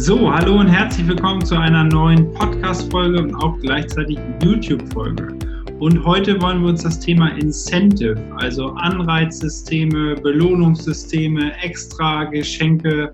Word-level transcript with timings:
So, 0.00 0.32
hallo 0.32 0.60
und 0.60 0.68
herzlich 0.68 1.08
willkommen 1.08 1.44
zu 1.44 1.56
einer 1.56 1.82
neuen 1.82 2.32
Podcast-Folge 2.32 3.20
und 3.20 3.34
auch 3.34 3.58
gleichzeitig 3.58 4.16
YouTube-Folge. 4.44 5.36
Und 5.80 6.04
heute 6.04 6.40
wollen 6.40 6.62
wir 6.62 6.68
uns 6.68 6.84
das 6.84 7.00
Thema 7.00 7.36
Incentive, 7.36 8.16
also 8.36 8.68
Anreizsysteme, 8.74 10.14
Belohnungssysteme, 10.14 11.52
extra 11.64 12.22
Geschenke 12.26 13.12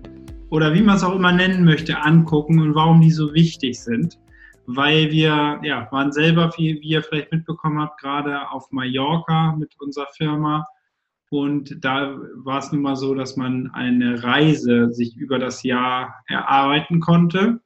oder 0.51 0.75
wie 0.75 0.81
man 0.81 0.97
es 0.97 1.03
auch 1.03 1.15
immer 1.15 1.31
nennen 1.31 1.65
möchte, 1.65 1.99
angucken 1.99 2.59
und 2.61 2.75
warum 2.75 3.01
die 3.01 3.11
so 3.11 3.33
wichtig 3.33 3.79
sind. 3.79 4.19
Weil 4.67 5.09
wir, 5.09 5.59
ja, 5.63 5.87
waren 5.89 6.11
selber, 6.11 6.53
wie, 6.55 6.79
wie 6.81 6.89
ihr 6.89 7.01
vielleicht 7.01 7.31
mitbekommen 7.31 7.79
habt, 7.79 7.99
gerade 7.99 8.47
auf 8.51 8.71
Mallorca 8.71 9.55
mit 9.57 9.73
unserer 9.79 10.07
Firma 10.15 10.63
und 11.29 11.83
da 11.83 12.19
war 12.35 12.59
es 12.59 12.71
nun 12.71 12.81
mal 12.81 12.95
so, 12.95 13.15
dass 13.15 13.35
man 13.35 13.71
eine 13.73 14.23
Reise 14.23 14.91
sich 14.91 15.15
über 15.17 15.39
das 15.39 15.63
Jahr 15.63 16.23
erarbeiten 16.27 16.99
konnte. 16.99 17.59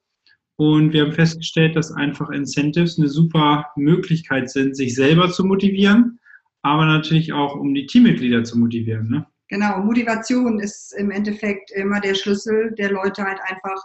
Und 0.55 0.91
wir 0.91 1.05
haben 1.05 1.13
festgestellt, 1.13 1.75
dass 1.75 1.91
einfach 1.91 2.29
Incentives 2.29 2.97
eine 2.97 3.07
super 3.07 3.67
Möglichkeit 3.75 4.49
sind, 4.49 4.75
sich 4.75 4.95
selber 4.95 5.31
zu 5.31 5.45
motivieren, 5.45 6.19
aber 6.63 6.85
natürlich 6.85 7.31
auch, 7.31 7.55
um 7.55 7.73
die 7.73 7.85
Teammitglieder 7.85 8.43
zu 8.43 8.59
motivieren. 8.59 9.09
Ne? 9.09 9.25
Genau, 9.47 9.79
Motivation 9.79 10.59
ist 10.59 10.93
im 10.97 11.11
Endeffekt 11.11 11.71
immer 11.71 11.99
der 12.01 12.15
Schlüssel, 12.15 12.73
der 12.77 12.91
Leute 12.91 13.23
halt 13.23 13.39
einfach 13.47 13.81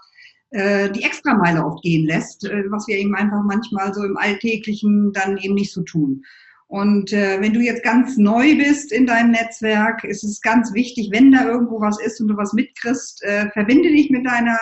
äh, 0.50 0.91
die 0.91 1.02
Extrameile 1.02 1.64
oft 1.64 1.83
gehen 1.83 2.06
lässt, 2.06 2.45
äh, 2.45 2.64
was 2.70 2.86
wir 2.86 2.97
eben 2.97 3.14
einfach 3.14 3.42
manchmal 3.45 3.95
so 3.95 4.05
im 4.05 4.16
Alltäglichen 4.16 5.12
dann 5.12 5.38
eben 5.38 5.55
nicht 5.55 5.72
so 5.72 5.83
tun. 5.83 6.22
Und 6.66 7.12
äh, 7.12 7.41
wenn 7.41 7.52
du 7.52 7.60
jetzt 7.60 7.84
ganz 7.84 8.16
neu 8.16 8.56
bist 8.56 8.91
in 8.91 9.06
deinem 9.06 9.32
Netzwerk, 9.32 10.02
ist 10.05 10.24
es 10.24 10.41
ganz 10.41 10.72
wichtig, 10.72 11.10
wenn 11.12 11.30
da 11.30 11.45
irgendwo 11.45 11.80
was 11.80 12.00
ist 12.00 12.20
und 12.20 12.28
du 12.28 12.36
was 12.36 12.52
mitkriegst, 12.52 13.22
äh, 13.22 13.50
verbinde 13.50 13.91
dich 13.91 14.10
mit 14.10 14.27
deiner 14.27 14.59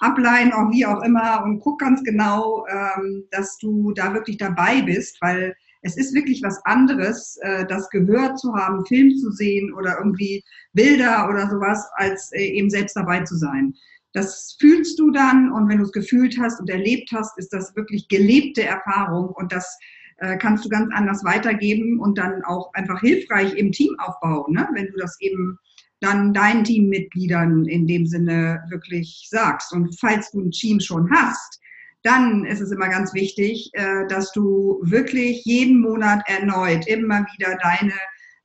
Upline, 0.00 0.56
auch 0.56 0.70
wie 0.70 0.86
auch 0.86 1.02
immer, 1.02 1.42
und 1.44 1.60
guck 1.60 1.80
ganz 1.80 2.02
genau, 2.02 2.64
ähm, 2.68 3.24
dass 3.30 3.58
du 3.58 3.92
da 3.92 4.14
wirklich 4.14 4.38
dabei 4.38 4.80
bist, 4.82 5.20
weil 5.20 5.54
es 5.82 5.96
ist 5.96 6.14
wirklich 6.14 6.42
was 6.42 6.60
anderes, 6.64 7.38
äh, 7.42 7.66
das 7.66 7.88
gehört 7.90 8.38
zu 8.38 8.54
haben, 8.54 8.84
Film 8.86 9.14
zu 9.16 9.30
sehen 9.30 9.72
oder 9.74 9.98
irgendwie 9.98 10.42
Bilder 10.72 11.28
oder 11.28 11.48
sowas, 11.48 11.86
als 11.96 12.32
äh, 12.32 12.44
eben 12.44 12.70
selbst 12.70 12.96
dabei 12.96 13.20
zu 13.24 13.36
sein. 13.36 13.74
Das 14.12 14.56
fühlst 14.58 14.98
du 14.98 15.10
dann 15.10 15.52
und 15.52 15.68
wenn 15.68 15.78
du 15.78 15.84
es 15.84 15.92
gefühlt 15.92 16.38
hast 16.40 16.60
und 16.60 16.68
erlebt 16.68 17.10
hast, 17.12 17.38
ist 17.38 17.52
das 17.52 17.74
wirklich 17.76 18.08
gelebte 18.08 18.64
Erfahrung 18.64 19.28
und 19.30 19.52
das 19.52 19.78
äh, 20.20 20.36
kannst 20.36 20.64
du 20.64 20.68
ganz 20.68 20.92
anders 20.94 21.24
weitergeben 21.24 21.98
und 21.98 22.18
dann 22.18 22.44
auch 22.44 22.72
einfach 22.74 23.00
hilfreich 23.00 23.54
im 23.54 23.72
Team 23.72 23.98
aufbauen, 23.98 24.54
ne? 24.54 24.68
wenn 24.74 24.86
du 24.86 24.98
das 24.98 25.20
eben 25.20 25.58
dann 26.00 26.32
deinen 26.32 26.64
Teammitgliedern 26.64 27.66
in 27.66 27.86
dem 27.86 28.06
Sinne 28.06 28.62
wirklich 28.70 29.26
sagst. 29.30 29.72
Und 29.72 29.98
falls 30.00 30.30
du 30.30 30.40
ein 30.40 30.50
Team 30.50 30.80
schon 30.80 31.10
hast, 31.10 31.60
dann 32.02 32.46
ist 32.46 32.60
es 32.60 32.70
immer 32.70 32.88
ganz 32.88 33.12
wichtig, 33.12 33.70
äh, 33.74 34.06
dass 34.08 34.32
du 34.32 34.80
wirklich 34.82 35.44
jeden 35.44 35.80
Monat 35.80 36.22
erneut 36.26 36.86
immer 36.86 37.26
wieder 37.36 37.58
deine 37.62 37.92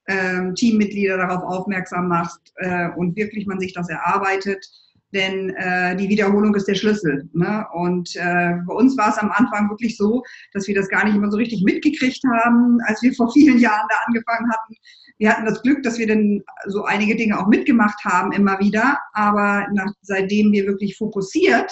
ähm, 0.08 0.56
Teammitglieder 0.56 1.18
darauf 1.18 1.44
aufmerksam 1.44 2.10
machst 2.10 2.54
äh, 2.58 2.90
und 2.96 3.16
wirklich 3.16 3.48
man 3.48 3.60
sich 3.60 3.74
das 3.74 3.90
erarbeitet 3.90 4.66
denn 5.14 5.52
äh, 5.56 5.96
die 5.96 6.10
Wiederholung 6.10 6.54
ist 6.56 6.68
der 6.68 6.76
Schlüssel. 6.76 7.30
Ne? 7.34 7.66
Und 7.74 8.16
äh, 8.16 8.54
bei 8.68 8.74
uns 8.74 8.98
war 8.98 9.10
es 9.10 9.18
am 9.18 9.32
Anfang 9.32 9.70
wirklich 9.70 9.98
so, 9.98 10.24
dass 10.54 10.68
wir 10.68 10.76
das 10.76 10.90
gar 10.90 11.06
nicht 11.06 11.16
immer 11.16 11.32
so 11.32 11.38
richtig 11.38 11.64
mitgekriegt 11.64 12.22
haben, 12.42 12.80
als 12.86 13.02
wir 13.02 13.14
vor 13.14 13.32
vielen 13.32 13.60
Jahren 13.60 13.88
da 13.90 13.96
angefangen 14.08 14.52
hatten. 14.52 14.76
Wir 15.18 15.32
hatten 15.32 15.46
das 15.46 15.62
Glück, 15.62 15.84
dass 15.84 15.98
wir 15.98 16.08
dann 16.08 16.42
so 16.68 16.84
einige 16.84 17.16
Dinge 17.16 17.40
auch 17.40 17.48
mitgemacht 17.48 18.04
haben, 18.04 18.34
immer 18.34 18.60
wieder. 18.60 19.00
Aber 19.14 19.66
nach, 19.74 19.92
seitdem 20.02 20.52
wir 20.52 20.66
wirklich 20.66 20.98
fokussiert 20.98 21.72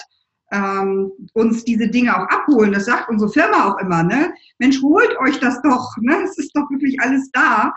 ähm, 0.52 1.10
uns 1.34 1.64
diese 1.64 1.88
Dinge 1.88 2.16
auch 2.16 2.28
abholen, 2.28 2.72
das 2.72 2.86
sagt 2.86 3.08
unsere 3.08 3.30
Firma 3.30 3.68
auch 3.68 3.78
immer, 3.78 4.02
ne? 4.02 4.32
Mensch, 4.58 4.80
holt 4.82 5.16
euch 5.18 5.38
das 5.40 5.60
doch, 5.62 5.94
ne? 6.00 6.16
Es 6.24 6.38
ist 6.38 6.52
doch 6.54 6.70
wirklich 6.70 6.98
alles 7.00 7.28
da. 7.32 7.72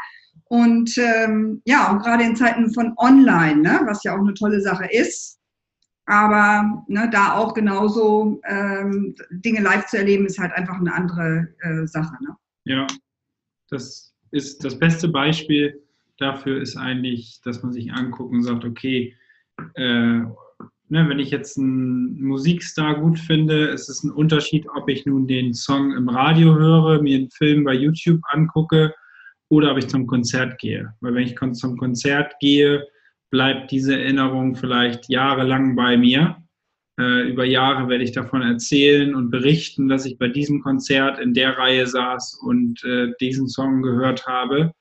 Und 0.50 0.97
ähm, 0.97 1.62
ja, 1.66 1.91
und 1.91 2.03
gerade 2.03 2.23
in 2.23 2.35
Zeiten 2.35 2.73
von 2.73 2.94
Online, 2.97 3.62
ne, 3.62 3.81
was 3.85 4.03
ja 4.03 4.13
auch 4.13 4.19
eine 4.19 4.34
tolle 4.34 4.62
Sache 4.62 4.88
ist, 4.90 5.36
aber 6.07 6.84
ne, 6.88 7.09
da 7.12 7.35
auch 7.35 7.53
genauso 7.53 8.41
ähm, 8.45 9.16
Dinge 9.29 9.62
live 9.62 9.85
zu 9.85 9.97
erleben, 9.97 10.25
ist 10.25 10.40
halt 10.40 10.53
einfach 10.53 10.79
eine 10.79 10.94
andere 10.94 11.50
äh, 11.59 11.85
Sache. 11.85 12.16
Ne? 12.23 12.35
Ja, 12.66 12.88
das 13.69 14.13
ist 14.31 14.63
das 14.63 14.79
beste 14.79 15.09
Beispiel 15.09 15.81
dafür 16.17 16.62
ist 16.62 16.78
eigentlich, 16.78 17.40
dass 17.44 17.63
man 17.63 17.72
sich 17.72 17.91
anguckt 17.94 18.34
und 18.34 18.44
sagt, 18.44 18.66
okay, 18.66 19.16
äh, 19.75 20.19
ne, 20.19 20.34
wenn 20.90 21.19
ich 21.19 21.31
jetzt 21.31 21.57
einen 21.57 22.22
Musikstar 22.22 23.00
gut 23.00 23.19
finde, 23.19 23.67
ist 23.67 23.90
es 23.90 24.03
ein 24.03 24.12
Unterschied, 24.12 24.67
ob 24.75 24.90
ich 24.90 25.06
nun 25.06 25.28
den 25.28 25.53
Song 25.53 25.94
im 25.94 26.09
Radio 26.09 26.56
höre, 26.56 27.01
mir 27.01 27.17
einen 27.17 27.31
Film 27.31 27.63
bei 27.63 27.73
YouTube 27.73 28.22
angucke 28.29 28.94
oder 29.50 29.72
ob 29.72 29.78
ich 29.78 29.88
zum 29.88 30.07
Konzert 30.07 30.59
gehe. 30.59 30.94
Weil 31.01 31.13
wenn 31.16 31.28
ich 31.28 31.35
zum 31.53 31.78
Konzert 31.78 32.34
gehe, 32.40 32.85
bleibt 33.29 33.71
diese 33.71 33.99
Erinnerung 33.99 34.55
vielleicht 34.55 35.09
jahrelang 35.09 35.75
bei 35.75 35.97
mir. 35.97 36.38
Äh, 36.99 37.29
über 37.29 37.45
Jahre 37.45 37.89
werde 37.89 38.03
ich 38.03 38.11
davon 38.11 38.41
erzählen 38.41 39.13
und 39.13 39.29
berichten, 39.29 39.88
dass 39.88 40.05
ich 40.05 40.17
bei 40.17 40.29
diesem 40.29 40.61
Konzert 40.61 41.19
in 41.19 41.33
der 41.33 41.57
Reihe 41.57 41.85
saß 41.85 42.39
und 42.41 42.83
äh, 42.83 43.11
diesen 43.21 43.47
Song 43.47 43.81
gehört 43.81 44.25
habe, 44.25 44.71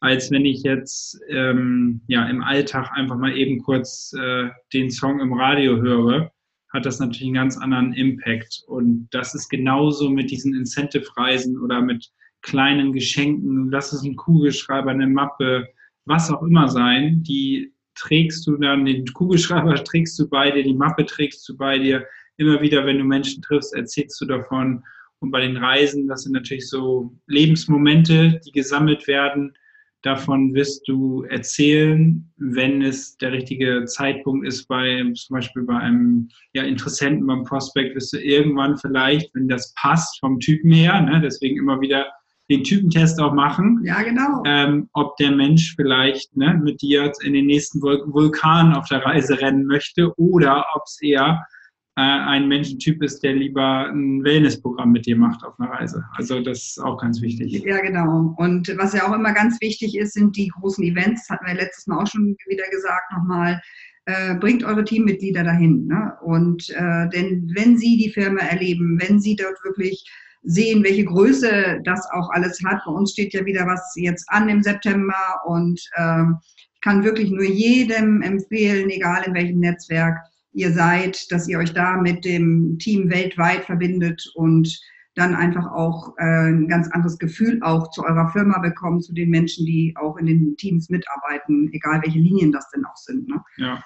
als 0.00 0.30
wenn 0.30 0.46
ich 0.46 0.62
jetzt 0.62 1.20
ähm, 1.28 2.00
ja, 2.06 2.26
im 2.28 2.42
Alltag 2.42 2.90
einfach 2.94 3.18
mal 3.18 3.36
eben 3.36 3.62
kurz 3.62 4.14
äh, 4.18 4.48
den 4.72 4.90
Song 4.90 5.20
im 5.20 5.32
Radio 5.32 5.76
höre, 5.76 6.30
hat 6.72 6.86
das 6.86 6.98
natürlich 6.98 7.24
einen 7.24 7.34
ganz 7.34 7.56
anderen 7.58 7.92
Impact. 7.92 8.62
Und 8.66 9.08
das 9.10 9.34
ist 9.34 9.48
genauso 9.48 10.08
mit 10.10 10.30
diesen 10.30 10.54
Incentive-Reisen 10.54 11.58
oder 11.58 11.80
mit 11.80 12.10
kleinen 12.42 12.92
Geschenken, 12.92 13.70
lass 13.70 13.92
es 13.92 14.02
ein 14.02 14.16
Kugelschreiber, 14.16 14.90
eine 14.90 15.06
Mappe, 15.06 15.68
was 16.04 16.30
auch 16.30 16.42
immer 16.42 16.68
sein, 16.68 17.22
die 17.22 17.72
trägst 17.96 18.46
du 18.46 18.56
dann 18.56 18.84
den 18.84 19.04
Kugelschreiber, 19.06 19.74
trägst 19.84 20.18
du 20.18 20.28
bei 20.28 20.50
dir, 20.50 20.62
die 20.62 20.74
Mappe 20.74 21.04
trägst 21.04 21.48
du 21.48 21.56
bei 21.56 21.78
dir. 21.78 22.06
Immer 22.36 22.60
wieder, 22.60 22.84
wenn 22.86 22.98
du 22.98 23.04
Menschen 23.04 23.42
triffst, 23.42 23.74
erzählst 23.74 24.20
du 24.20 24.26
davon. 24.26 24.82
Und 25.20 25.30
bei 25.30 25.40
den 25.40 25.56
Reisen, 25.56 26.06
das 26.06 26.22
sind 26.22 26.32
natürlich 26.32 26.68
so 26.68 27.14
Lebensmomente, 27.26 28.40
die 28.46 28.52
gesammelt 28.52 29.06
werden. 29.08 29.56
Davon 30.02 30.54
wirst 30.54 30.86
du 30.86 31.24
erzählen, 31.24 32.30
wenn 32.36 32.82
es 32.82 33.16
der 33.16 33.32
richtige 33.32 33.86
Zeitpunkt 33.86 34.46
ist, 34.46 34.68
bei 34.68 35.02
zum 35.14 35.34
Beispiel 35.34 35.62
bei 35.62 35.78
einem 35.78 36.28
ja, 36.52 36.62
Interessenten 36.62 37.26
beim 37.26 37.44
Prospect, 37.44 37.94
wirst 37.96 38.12
du 38.12 38.18
irgendwann 38.18 38.76
vielleicht, 38.76 39.34
wenn 39.34 39.48
das 39.48 39.74
passt 39.74 40.20
vom 40.20 40.38
Typen 40.38 40.70
her, 40.70 41.00
ne, 41.00 41.20
deswegen 41.20 41.58
immer 41.58 41.80
wieder 41.80 42.06
den 42.48 42.62
Typentest 42.62 43.20
auch 43.20 43.32
machen. 43.32 43.80
Ja, 43.84 44.02
genau. 44.02 44.42
Ähm, 44.46 44.88
ob 44.92 45.16
der 45.16 45.32
Mensch 45.32 45.74
vielleicht 45.74 46.36
ne, 46.36 46.60
mit 46.62 46.80
dir 46.80 47.12
in 47.22 47.32
den 47.32 47.46
nächsten 47.46 47.82
Vul 47.82 48.02
Vulkan 48.06 48.74
auf 48.74 48.86
der 48.88 49.04
Reise 49.04 49.40
rennen 49.40 49.66
möchte 49.66 50.12
oder 50.18 50.64
ob 50.74 50.82
es 50.86 51.00
eher 51.02 51.44
äh, 51.96 52.02
ein 52.02 52.46
Menschentyp 52.46 53.02
ist, 53.02 53.22
der 53.22 53.32
lieber 53.32 53.88
ein 53.88 54.22
Wellnessprogramm 54.22 54.92
mit 54.92 55.06
dir 55.06 55.16
macht 55.16 55.42
auf 55.44 55.58
einer 55.58 55.70
Reise. 55.70 56.04
Also 56.12 56.40
das 56.40 56.58
ist 56.58 56.78
auch 56.78 57.00
ganz 57.00 57.20
wichtig. 57.20 57.64
Ja, 57.64 57.80
genau. 57.80 58.34
Und 58.36 58.72
was 58.76 58.92
ja 58.92 59.08
auch 59.08 59.14
immer 59.14 59.32
ganz 59.32 59.60
wichtig 59.60 59.96
ist, 59.96 60.12
sind 60.12 60.36
die 60.36 60.48
großen 60.48 60.84
Events. 60.84 61.26
Das 61.26 61.36
hatten 61.36 61.46
wir 61.46 61.54
letztes 61.54 61.86
Mal 61.86 62.02
auch 62.02 62.06
schon 62.06 62.36
wieder 62.46 62.68
gesagt 62.70 63.12
nochmal. 63.12 63.60
Äh, 64.04 64.36
bringt 64.36 64.62
eure 64.62 64.84
Teammitglieder 64.84 65.42
dahin. 65.42 65.86
Ne? 65.86 66.12
Und 66.22 66.70
äh, 66.70 67.08
denn 67.08 67.50
wenn 67.56 67.76
sie 67.76 67.96
die 67.96 68.10
Firma 68.10 68.40
erleben, 68.40 69.00
wenn 69.00 69.18
sie 69.18 69.34
dort 69.34 69.56
wirklich 69.64 70.04
sehen, 70.46 70.82
welche 70.84 71.04
Größe 71.04 71.80
das 71.84 72.08
auch 72.12 72.30
alles 72.30 72.60
hat. 72.64 72.80
Bei 72.86 72.92
uns 72.92 73.12
steht 73.12 73.34
ja 73.34 73.44
wieder 73.44 73.66
was 73.66 73.92
jetzt 73.96 74.24
an 74.28 74.48
im 74.48 74.62
September 74.62 75.40
und 75.44 75.80
ähm, 75.96 76.38
ich 76.46 76.80
kann 76.80 77.04
wirklich 77.04 77.30
nur 77.30 77.44
jedem 77.44 78.22
empfehlen, 78.22 78.88
egal 78.90 79.24
in 79.26 79.34
welchem 79.34 79.58
Netzwerk 79.58 80.18
ihr 80.52 80.72
seid, 80.72 81.30
dass 81.30 81.48
ihr 81.48 81.58
euch 81.58 81.72
da 81.72 81.96
mit 81.96 82.24
dem 82.24 82.78
Team 82.78 83.10
weltweit 83.10 83.64
verbindet 83.64 84.30
und 84.34 84.80
dann 85.16 85.34
einfach 85.34 85.66
auch 85.72 86.14
äh, 86.18 86.50
ein 86.50 86.68
ganz 86.68 86.88
anderes 86.88 87.18
Gefühl 87.18 87.58
auch 87.62 87.90
zu 87.90 88.04
eurer 88.04 88.30
Firma 88.32 88.58
bekommt, 88.58 89.04
zu 89.04 89.14
den 89.14 89.30
Menschen, 89.30 89.66
die 89.66 89.94
auch 89.96 90.16
in 90.18 90.26
den 90.26 90.56
Teams 90.56 90.88
mitarbeiten, 90.90 91.70
egal 91.72 92.02
welche 92.04 92.18
Linien 92.18 92.52
das 92.52 92.70
denn 92.70 92.84
auch 92.84 92.96
sind. 92.96 93.26
Ne? 93.28 93.42
Ja. 93.56 93.82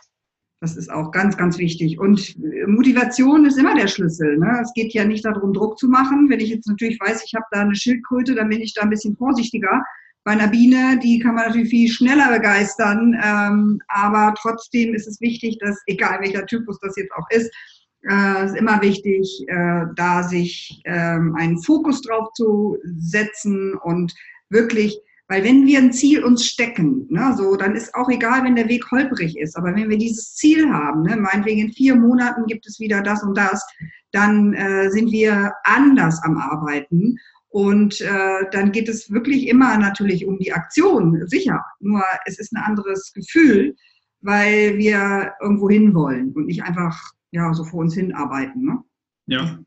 Das 0.60 0.76
ist 0.76 0.90
auch 0.90 1.10
ganz, 1.10 1.38
ganz 1.38 1.56
wichtig. 1.56 1.98
Und 1.98 2.36
Motivation 2.66 3.46
ist 3.46 3.58
immer 3.58 3.74
der 3.74 3.88
Schlüssel. 3.88 4.36
Ne? 4.36 4.60
Es 4.62 4.72
geht 4.74 4.92
ja 4.92 5.06
nicht 5.06 5.24
darum, 5.24 5.54
Druck 5.54 5.78
zu 5.78 5.88
machen. 5.88 6.28
Wenn 6.28 6.40
ich 6.40 6.50
jetzt 6.50 6.68
natürlich 6.68 7.00
weiß, 7.00 7.24
ich 7.24 7.34
habe 7.34 7.46
da 7.50 7.62
eine 7.62 7.74
Schildkröte, 7.74 8.34
dann 8.34 8.50
bin 8.50 8.60
ich 8.60 8.74
da 8.74 8.82
ein 8.82 8.90
bisschen 8.90 9.16
vorsichtiger. 9.16 9.82
Bei 10.22 10.32
einer 10.32 10.48
Biene, 10.48 10.98
die 11.02 11.18
kann 11.18 11.34
man 11.34 11.46
natürlich 11.46 11.70
viel 11.70 11.88
schneller 11.88 12.30
begeistern. 12.30 13.18
Ähm, 13.24 13.80
aber 13.88 14.34
trotzdem 14.38 14.92
ist 14.92 15.08
es 15.08 15.18
wichtig, 15.22 15.58
dass, 15.60 15.80
egal 15.86 16.20
welcher 16.20 16.44
Typus 16.44 16.78
das 16.80 16.94
jetzt 16.96 17.12
auch 17.12 17.26
ist, 17.30 17.50
äh, 18.08 18.44
ist 18.44 18.56
immer 18.56 18.82
wichtig, 18.82 19.44
äh, 19.48 19.86
da 19.96 20.22
sich 20.22 20.82
ähm, 20.84 21.34
einen 21.38 21.62
Fokus 21.62 22.02
drauf 22.02 22.28
zu 22.34 22.76
setzen 22.84 23.74
und 23.82 24.14
wirklich 24.50 25.00
Weil 25.30 25.44
wenn 25.44 25.64
wir 25.64 25.78
ein 25.78 25.92
Ziel 25.92 26.24
uns 26.24 26.44
stecken, 26.44 27.06
ne, 27.08 27.32
so, 27.38 27.54
dann 27.54 27.76
ist 27.76 27.94
auch 27.94 28.10
egal, 28.10 28.42
wenn 28.42 28.56
der 28.56 28.68
Weg 28.68 28.90
holprig 28.90 29.38
ist. 29.38 29.56
Aber 29.56 29.72
wenn 29.76 29.88
wir 29.88 29.96
dieses 29.96 30.34
Ziel 30.34 30.68
haben, 30.68 31.02
ne, 31.02 31.16
meinetwegen 31.16 31.60
in 31.60 31.72
vier 31.72 31.94
Monaten 31.94 32.46
gibt 32.46 32.66
es 32.66 32.80
wieder 32.80 33.00
das 33.00 33.22
und 33.22 33.38
das, 33.38 33.64
dann 34.10 34.54
äh, 34.54 34.90
sind 34.90 35.12
wir 35.12 35.52
anders 35.62 36.20
am 36.24 36.36
Arbeiten. 36.36 37.16
Und 37.48 38.00
äh, 38.00 38.44
dann 38.50 38.72
geht 38.72 38.88
es 38.88 39.08
wirklich 39.12 39.46
immer 39.46 39.78
natürlich 39.78 40.26
um 40.26 40.36
die 40.40 40.52
Aktion, 40.52 41.22
sicher. 41.28 41.64
Nur 41.78 42.02
es 42.24 42.40
ist 42.40 42.52
ein 42.52 42.64
anderes 42.64 43.12
Gefühl, 43.12 43.76
weil 44.22 44.78
wir 44.78 45.34
irgendwo 45.40 45.70
hin 45.70 45.94
wollen 45.94 46.32
und 46.32 46.46
nicht 46.46 46.64
einfach 46.64 47.00
ja, 47.30 47.54
so 47.54 47.62
vor 47.62 47.82
uns 47.82 47.94
hin 47.94 48.12
arbeiten. 48.12 48.64
Ne? 48.64 48.78
Ja. 49.26 49.60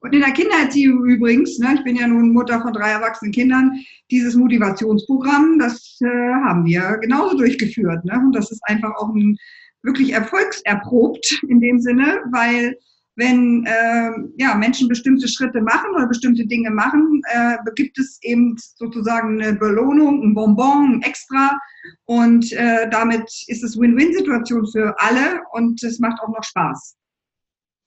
Und 0.00 0.14
in 0.14 0.20
der 0.20 0.32
Kindererziehung 0.32 1.04
übrigens, 1.04 1.58
ne, 1.58 1.74
ich 1.76 1.84
bin 1.84 1.96
ja 1.96 2.06
nun 2.06 2.32
Mutter 2.32 2.60
von 2.62 2.72
drei 2.72 2.90
erwachsenen 2.90 3.32
Kindern, 3.32 3.78
dieses 4.10 4.34
Motivationsprogramm, 4.34 5.58
das 5.58 5.98
äh, 6.00 6.06
haben 6.06 6.64
wir 6.64 6.98
genauso 7.02 7.36
durchgeführt. 7.36 8.04
Ne? 8.04 8.14
Und 8.14 8.34
das 8.34 8.50
ist 8.50 8.62
einfach 8.64 8.94
auch 8.96 9.14
ein, 9.14 9.36
wirklich 9.82 10.12
erfolgserprobt 10.12 11.42
in 11.48 11.60
dem 11.60 11.80
Sinne, 11.80 12.20
weil 12.32 12.76
wenn 13.16 13.66
äh, 13.66 14.10
ja, 14.38 14.54
Menschen 14.54 14.88
bestimmte 14.88 15.28
Schritte 15.28 15.60
machen 15.60 15.90
oder 15.94 16.06
bestimmte 16.06 16.46
Dinge 16.46 16.70
machen, 16.70 17.20
äh, 17.32 17.56
gibt 17.74 17.98
es 17.98 18.18
eben 18.22 18.56
sozusagen 18.58 19.42
eine 19.42 19.54
Belohnung, 19.54 20.22
ein 20.22 20.34
Bonbon, 20.34 20.94
ein 20.94 21.02
Extra. 21.02 21.58
Und 22.06 22.50
äh, 22.52 22.88
damit 22.88 23.30
ist 23.48 23.62
es 23.62 23.78
Win-Win-Situation 23.78 24.66
für 24.66 24.94
alle 24.98 25.42
und 25.52 25.82
es 25.82 25.98
macht 25.98 26.20
auch 26.22 26.28
noch 26.28 26.44
Spaß. 26.44 26.96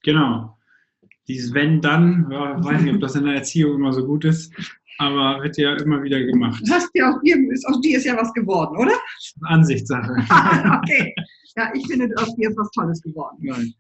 Genau. 0.04 0.56
Dieses 1.28 1.54
Wenn, 1.54 1.82
dann, 1.82 2.28
ja, 2.32 2.64
weiß 2.64 2.82
nicht, 2.82 2.96
ob 2.96 3.02
das 3.02 3.16
in 3.16 3.26
der 3.26 3.36
Erziehung 3.36 3.76
immer 3.76 3.94
so 3.94 4.06
gut 4.06 4.26
ist, 4.26 4.54
aber 4.98 5.42
wird 5.42 5.58
ja 5.58 5.76
immer 5.76 6.04
wieder 6.04 6.22
gemacht. 6.22 6.62
Hast 6.70 6.90
ja 6.94 7.12
aus 7.12 7.22
dir, 7.22 7.38
ist, 7.52 7.66
aus 7.68 7.80
dir 7.82 7.98
ist 7.98 8.06
ja 8.06 8.18
was 8.18 8.34
geworden, 8.34 8.78
oder? 8.78 8.94
Ansichtssache. 9.44 10.12
okay. 10.84 11.14
Ja, 11.56 11.72
ich 11.74 11.86
finde, 11.88 12.10
aus 12.18 12.36
dir 12.36 12.50
ist 12.50 12.58
was 12.58 12.70
Tolles 12.72 13.02
geworden. 13.02 13.38
Nein. 13.42 13.74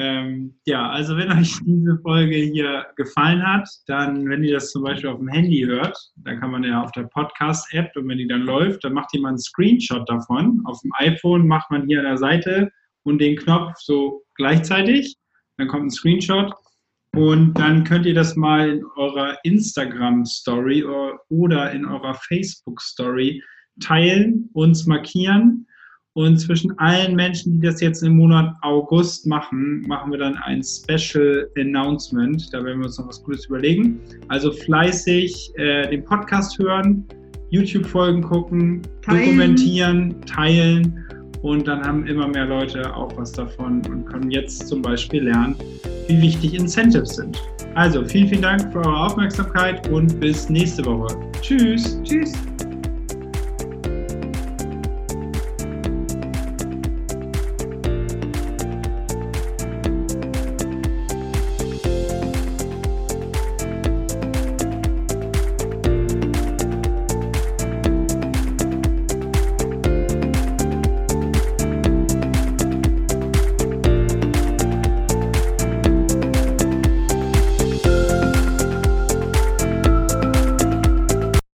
Ähm, 0.00 0.54
ja, 0.64 0.88
also 0.90 1.16
wenn 1.16 1.32
euch 1.32 1.58
diese 1.64 1.98
Folge 2.02 2.36
hier 2.36 2.86
gefallen 2.94 3.44
hat, 3.44 3.68
dann, 3.88 4.28
wenn 4.28 4.44
ihr 4.44 4.54
das 4.54 4.70
zum 4.70 4.84
Beispiel 4.84 5.10
auf 5.10 5.18
dem 5.18 5.28
Handy 5.28 5.64
hört, 5.66 5.98
dann 6.18 6.38
kann 6.38 6.52
man 6.52 6.62
ja 6.62 6.82
auf 6.82 6.92
der 6.92 7.02
Podcast-App 7.04 7.96
und 7.96 8.06
wenn 8.06 8.18
die 8.18 8.28
dann 8.28 8.42
läuft, 8.42 8.84
dann 8.84 8.92
macht 8.92 9.12
mal 9.18 9.30
einen 9.30 9.38
Screenshot 9.38 10.08
davon. 10.08 10.62
Auf 10.66 10.80
dem 10.82 10.92
iPhone 10.98 11.48
macht 11.48 11.68
man 11.72 11.86
hier 11.88 11.98
an 11.98 12.04
der 12.04 12.16
Seite 12.16 12.70
und 13.02 13.18
den 13.20 13.36
Knopf 13.36 13.72
so 13.78 14.22
gleichzeitig. 14.36 15.16
Dann 15.56 15.66
kommt 15.66 15.86
ein 15.86 15.90
Screenshot 15.90 16.54
und 17.14 17.54
dann 17.54 17.84
könnt 17.84 18.06
ihr 18.06 18.14
das 18.14 18.36
mal 18.36 18.68
in 18.68 18.84
eurer 18.96 19.36
Instagram-Story 19.42 20.84
oder 21.28 21.72
in 21.72 21.86
eurer 21.86 22.14
Facebook-Story 22.14 23.42
teilen, 23.80 24.50
uns 24.52 24.86
markieren 24.86 25.66
und 26.18 26.36
zwischen 26.36 26.76
allen 26.80 27.14
Menschen, 27.14 27.52
die 27.52 27.66
das 27.68 27.80
jetzt 27.80 28.02
im 28.02 28.16
Monat 28.16 28.52
August 28.62 29.24
machen, 29.28 29.82
machen 29.86 30.10
wir 30.10 30.18
dann 30.18 30.36
ein 30.38 30.64
Special 30.64 31.48
Announcement. 31.56 32.52
Da 32.52 32.64
werden 32.64 32.80
wir 32.80 32.86
uns 32.86 32.98
noch 32.98 33.06
was 33.06 33.22
Cooles 33.22 33.46
überlegen. 33.46 34.00
Also 34.26 34.50
fleißig 34.50 35.52
äh, 35.54 35.88
den 35.88 36.04
Podcast 36.04 36.58
hören, 36.58 37.04
YouTube-Folgen 37.50 38.22
gucken, 38.22 38.82
teilen. 39.02 39.26
dokumentieren, 39.26 40.20
teilen. 40.22 41.04
Und 41.42 41.68
dann 41.68 41.86
haben 41.86 42.04
immer 42.08 42.26
mehr 42.26 42.46
Leute 42.46 42.92
auch 42.96 43.16
was 43.16 43.30
davon 43.30 43.86
und 43.86 44.06
können 44.06 44.32
jetzt 44.32 44.66
zum 44.66 44.82
Beispiel 44.82 45.22
lernen, 45.22 45.54
wie 46.08 46.20
wichtig 46.20 46.54
Incentives 46.54 47.16
sind. 47.16 47.40
Also 47.74 48.04
vielen, 48.04 48.28
vielen 48.28 48.42
Dank 48.42 48.72
für 48.72 48.78
eure 48.78 49.06
Aufmerksamkeit 49.06 49.88
und 49.88 50.18
bis 50.18 50.48
nächste 50.48 50.84
Woche. 50.84 51.16
Tschüss. 51.40 52.00
Tschüss. 52.02 52.32